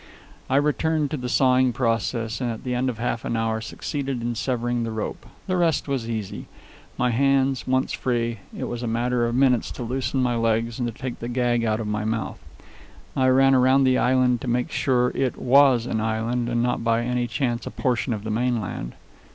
I 0.49 0.55
returned 0.55 1.11
to 1.11 1.17
the 1.17 1.29
sawing 1.29 1.73
process, 1.73 2.41
and 2.41 2.49
at 2.49 2.63
the 2.63 2.73
end 2.73 2.89
of 2.89 2.97
half 2.97 3.23
an 3.23 3.37
hour 3.37 3.61
succeeded 3.61 4.23
in 4.23 4.33
severing 4.33 4.81
the 4.81 4.89
rope. 4.89 5.27
The 5.45 5.57
rest 5.57 5.87
was 5.87 6.09
easy. 6.09 6.47
My 6.97 7.11
hands 7.11 7.67
once 7.67 7.93
free, 7.93 8.39
it 8.57 8.63
was 8.63 8.81
a 8.81 8.87
matter 8.87 9.27
of 9.27 9.35
minutes 9.35 9.69
to 9.73 9.83
loosen 9.83 10.23
my 10.23 10.35
legs 10.35 10.79
and 10.79 10.87
to 10.87 10.91
take 10.91 11.19
the 11.19 11.29
gag 11.29 11.65
out 11.65 11.79
of 11.79 11.85
my 11.85 12.03
mouth. 12.03 12.39
I 13.15 13.27
ran 13.27 13.53
around 13.53 13.83
the 13.83 13.99
island 13.99 14.41
to 14.41 14.47
make 14.47 14.71
sure 14.71 15.11
it 15.13 15.37
was 15.37 15.85
an 15.85 16.01
island 16.01 16.49
and 16.49 16.63
not 16.63 16.83
by 16.83 17.03
any 17.03 17.27
chance 17.27 17.67
a 17.67 17.69
portion 17.69 18.11
of 18.11 18.23
the 18.23 18.31
mainland. 18.31 18.93